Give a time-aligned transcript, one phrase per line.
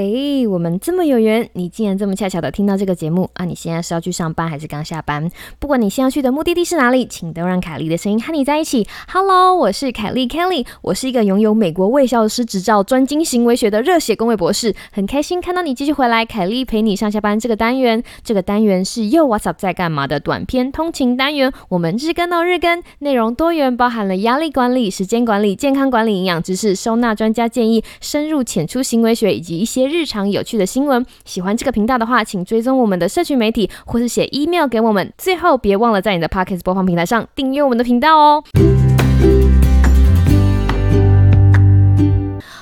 [0.00, 3.44] 嘿，我们这么有缘，你竟然这么恰巧的听到这个节目啊！
[3.44, 5.28] 你现在是要去上班还是刚下班？
[5.58, 8.86] 不管你现在去的目的地是哪里，请都让凯莉的声音和你在一起。
[9.08, 14.72] Hello，我是凯莉 Kelly，我是一个拥有美国卫校师执照、专精行为学的热血工位博士。
[14.92, 18.04] 很开心看到你继续回来，凯莉陪你上下班这个单元。
[18.22, 21.52] 这个单元是又 What's Up 在干嘛的短篇通勤单元。
[21.70, 29.87] 我们日更到日更，内容多元，包含了压力管理、时间管理、健康管理、营养知识、收纳专家建议、深入浅出行为学以及一些。
[29.88, 35.12] 日常有趣的新闻，喜欢这个频道的话，请追踪我们的社群媒体，或是写 email 给我们。
[35.16, 38.44] 最后，别忘了在你的 podcast 播放平台上订阅我们的频道哦。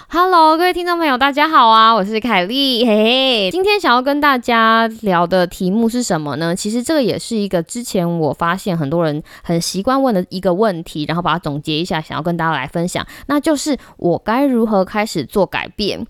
[0.09, 2.87] Hello，各位听众朋友，大家好啊，我是凯莉。
[2.87, 6.57] 嘿嘿，今天想要跟大家聊的题目是什么呢？
[6.57, 16.07] 其实这个也是一个之前我发现很多人很习惯问的一个问题，然后把它总结一下，想要跟大家来分享，那就是我该如何开始做改变。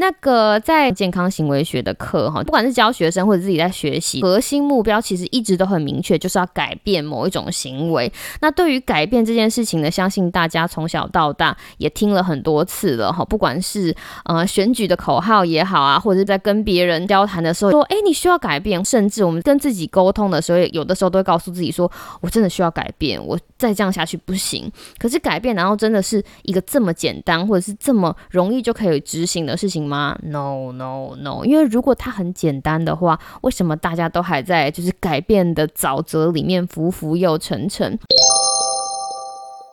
[0.00, 8.10] 那个在健康行为学的课哈，不管是教学生或者自己在学习，核心目标其实一直都很明确，就是要改变某一种行为。
[8.40, 13.22] 那对于改变这件事情呢，相信大家从小到大也听了很多次了哈。
[13.22, 24.72] 不管是呃选举的口号也好啊，或者是在跟别人交谈的时候说，哎，你需要改变，甚至我们跟自己沟通的时候，有的时候都会告诉自己说，我真的需要改变，我再这样下去不行。
[24.96, 29.89] 可是改变，难道真的是一个这么简单，或者是这么容易就可以执行的事情？
[29.90, 37.98] 吗？No No No，因为如果它很简单的话，为什么大家都还在就是改变的沼泽里面浮浮又沉沉？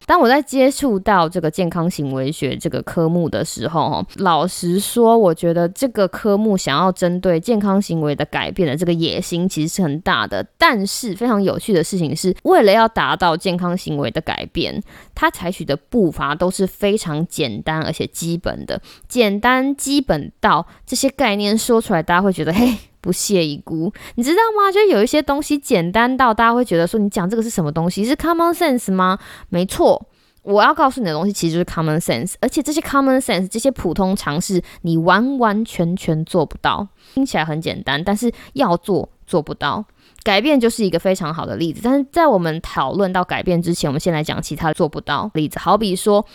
[0.07, 10.47] 当我在接触到这个健康行为学这个科目的时候，老实说，我觉得这个科目想要针对健康行为的改变的这个野心其实是很大的。
[10.57, 14.81] 但是非常有趣的事情是，为了要达到健康行为的改变，
[15.13, 22.77] 它采取的步伐都是非常简单而且基本的，简单基本到这些概念说出来，大家会觉得嘿。
[23.07, 24.69] 不屑一顾，你知道吗？
[24.69, 28.03] 就有一些东西简单到大家会觉得说，你讲这个是什么东西？
[28.03, 29.17] 是 common sense 吗？
[29.47, 30.05] 没错，
[30.43, 36.85] 我要告诉你的东西其实就是 common sense，而且这些 common sense 这些普通常识，你完完全全做不到。
[37.13, 39.85] 听起来很简单，但是要做做不到。
[40.23, 41.79] 改变就是一个非常好的例子。
[41.81, 46.25] 但是在我们讨论到改变之前，我们先来讲其他做不到例子，好比说。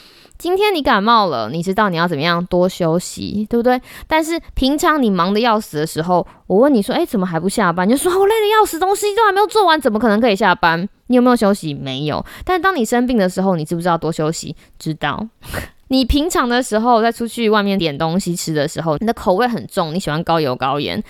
[0.42, 3.80] 今天你感冒了，你知道你要怎么样多休息，对不对？
[4.08, 7.88] 但是平常你忙得要死的时候，我问你说，哎，怎么还不下班？
[7.88, 10.88] 你就说我累得要死，东西都还没有做完，怎么可能可以下班？
[11.06, 11.72] 你有没有休息？
[11.72, 12.26] 没有。
[12.44, 14.56] 但是当你生病的时候，你知不知道多休息？
[14.81, 15.28] 知道。
[15.86, 21.00] 你平常的时候在出去外面点东西吃的时候，你的口味很重，你喜欢高油高盐。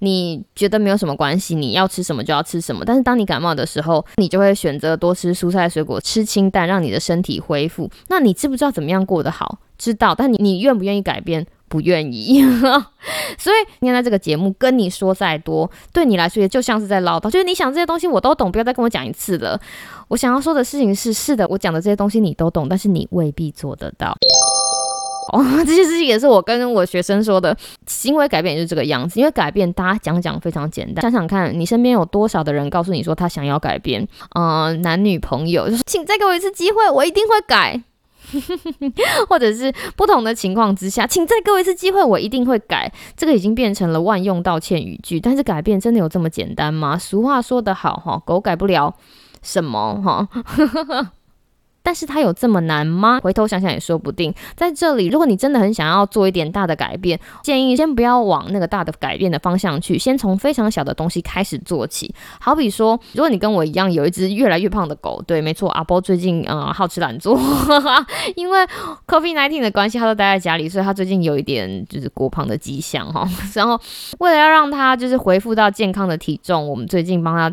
[0.00, 2.84] 你觉得没有什么关系，你要吃什么就要吃什么。
[2.84, 7.90] 但是当你感冒的时候，你就会选择多吃蔬菜水果，吃清淡，让你的身体恢复。
[8.08, 9.58] 那你知不知道怎么样过得好？
[9.76, 10.14] 知道。
[10.14, 11.46] 但你你愿不愿意改变？
[11.68, 12.42] 不愿意。
[13.36, 17.30] 所以今天在这个节目跟你说再多，对你来说也就像是在唠叨。
[17.30, 19.60] 就是你想这些东西我都懂，不要再跟我讲一次了。
[20.08, 24.16] 我想要说的事情是：是的，我讲的这些东西你都懂，但是你未必做得到。
[25.32, 27.56] 哦， 这些事情也是我跟我学生说的，
[27.86, 29.18] 行为改变也是这个样子。
[29.18, 31.02] 因为改变，大家讲讲非常简单。
[31.02, 37.82] 想想看你身边有多少的人告诉你说他想要改变，嗯，男女朋友就是，请再给我一次机会，我一定会改。
[39.26, 42.92] 或者是不同的情况之下，请再给我一次机会，我一定会改。
[43.16, 45.18] 这个已经变成了万用道歉语句。
[45.18, 46.98] 但是改变真的有这么简单吗？
[46.98, 48.94] 俗话说得好，哈，狗改不了
[49.42, 50.28] 什么，哈。
[51.88, 53.18] 但是它有这么难吗？
[53.22, 54.30] 回头想想也说不定。
[54.54, 62.14] 在这里，如果你真的很想要做一点大的改变，建议先不要往那个大的改变的方向去，先从非常小的东西开始做起。
[62.38, 67.40] 好比说，如果你跟我一样有一只越来越胖的狗，对，没错，阿波最近嗯好吃懒做，
[68.36, 68.58] 因为
[69.06, 73.26] COVID nineteen 的关系，他都待在家里，所以他最近有一点就是过胖的迹象哈。
[73.56, 73.80] 然后
[74.18, 77.50] 为了要让他就是恢复到健康的体重，我们最近帮他。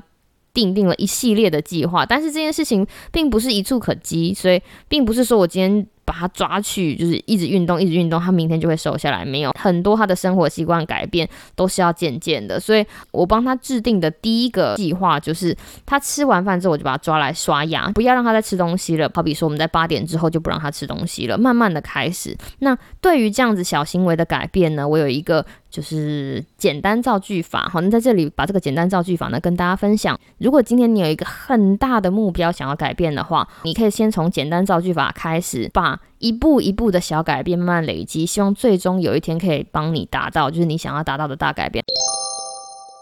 [0.56, 5.86] 定定了一系列的计划，但是这件事情并不是一触可及，所以并不是说我今天。
[6.07, 9.25] 把他抓去，就是一直运动，一直运动，他明天就会瘦下来。
[9.25, 19.10] 没有很多他的生活习惯改变都是要渐渐的，所以我帮他制定的第一个计划就是，他吃完饭之后我就把他抓来刷牙，不要让他再吃东西了。
[19.16, 22.38] 好比说我们在八点之后就不让他吃东西了，慢慢的开始。
[22.60, 25.44] 那对于这样子小行为的改变呢，我有一个
[25.75, 30.18] 就是简单造句法，好，那在这里把这个简单造句法呢跟大家分享。
[30.38, 41.83] 如果今天你有一个很大的目标想要改变的话，你可以先从简单造句法开始，把一步一步的小改变，慢慢累积，希望最终有一天可以帮你达到，就是你想要达到的大改变。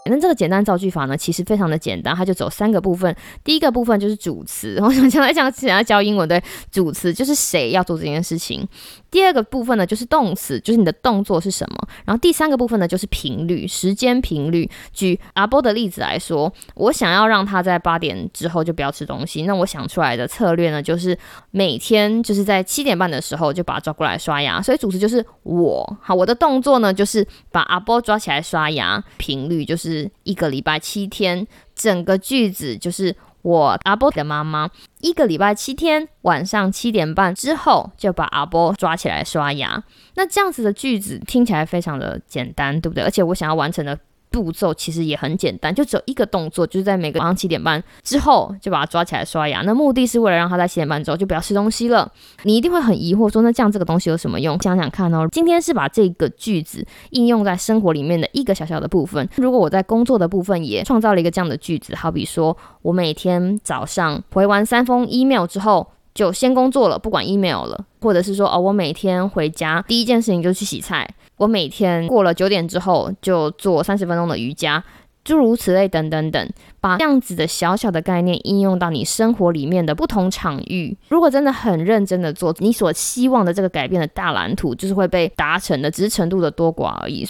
[0.06, 3.14] 那这个简单造句法呢，其实非常的简单，它就走三个部分。
[3.42, 8.66] 第一个部分就是主词， 我想讲来讲想要教英文，对，主词就是谁要做这件事情。
[9.10, 11.88] 第二个部分呢，就是动词，就是你的动作是什么。
[12.04, 14.68] 然后第三个部分呢，就是频率，时间频率。
[14.92, 21.16] 举阿波的例子来说，我想要让他在八点之后就不要吃东西，那我想出来的策略呢，就是
[21.52, 24.60] 每天就是在七点半的时候就把他抓过来刷牙。
[24.60, 33.14] 所以主词就是我，好，我的动作呢就是把阿波抓起来刷牙，频率就是一个礼拜七天，整个句子就是。
[33.44, 34.70] 我阿波的妈妈
[35.02, 39.84] 一个礼拜七天晚上七点半之后就把阿波抓起来刷牙。
[40.14, 43.04] 那这样子的句子听起来非常的简单，对不对？
[43.04, 43.98] 而且我想要完成的。
[44.34, 49.62] 步骤其实也很简单，就只有一个动作，就是在每个晚上七点半之后就把它抓起来刷牙。
[49.62, 52.10] 那目的是为了让他在七点半之后就不要吃东西了。
[52.42, 54.60] 你一定会很疑惑，说那这样这个东西有什么用？
[54.60, 59.28] 想想看哦，今天是把这个句子应用在生活里面的一个小小的部分。
[59.36, 65.86] 如果我在工作的部分也创造了一个这样的句子，好比说我每天早上回完三封 email 之后。
[66.14, 74.82] 就先工作了，不管 email 了，或者是说哦，我每天回家第一件事情就去洗菜，我每天过了九点之后就做三十分钟的瑜伽，
[75.24, 76.48] 诸如此类等等等，
[76.80, 87.26] 把这样子的小小的概念应用到你生活里面的不同场域，如果真的很认真的做，你所希望的这个改变的大蓝图就是会被达成的，只是程度的多寡而已。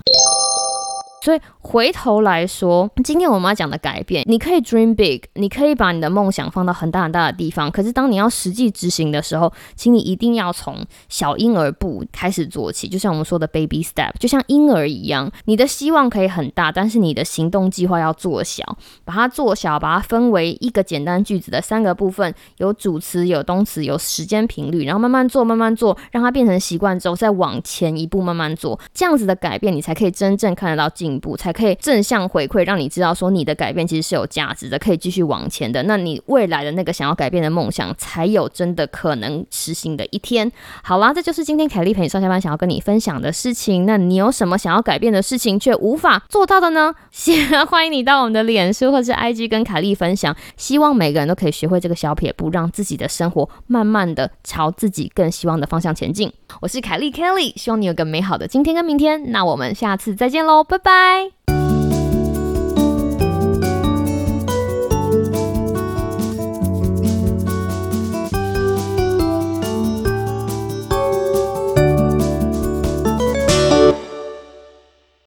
[1.24, 7.70] 所以回头来说，今天我们要讲的改变，你可以 dream big，你可以把你的梦想放到很大很大的地方。
[7.70, 10.76] 可是当你要实际执行的时候，请你一定要从
[11.08, 15.32] 小婴儿步开始做起，就像我们说的 baby step，就像婴儿一样。
[15.46, 18.76] 你的希望可以很大，但是你的行动计划要做小，
[19.06, 31.13] 把它做小，把它分为一个简单句子的三个部分，有主词、有动词、有时间频率，然后慢慢做，慢慢做，让它变成习惯之后，再往前一步慢慢做，这样子的改变，你才可以真正看得到进。
[31.18, 35.82] 步才可以正向回馈，让你知道说你的改变其实是有价值的，可以继续往前的。
[35.84, 40.50] 那你未来的那个想要改变的梦想，才有真的可能实行的一天。
[40.82, 43.86] 好啦，这就是今天凯丽陪你上下班想要跟你分享的事情。
[43.86, 46.94] 那你有什么想要改变的事情却无法做到的呢？
[47.10, 50.34] 先欢迎你到我们的脸书或是 IG 跟凯丽分享。
[50.56, 56.32] 希望每个人都可以学会这个小撇步，让自己的生活慢慢的朝自己更希望的方向前进。
[56.60, 59.30] 我是凯丽 Kelly，希望你有个美好的今天跟明天。
[59.30, 61.03] 那我们下次再见喽，拜拜。
[61.04, 61.53] 拜。